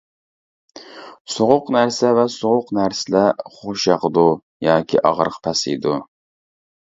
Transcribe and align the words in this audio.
سوغۇق 1.33 1.67
نەرسە 1.75 2.13
ۋە 2.19 2.23
سوغۇق 2.37 2.71
نەرسىلەر 2.77 3.45
خۇشياقىدۇ 3.59 4.23
ياكى 4.69 5.03
ئاغرىق 5.11 5.37
پەسىيىدۇ. 5.49 5.93